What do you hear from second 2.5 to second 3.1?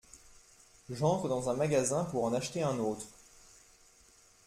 un autre…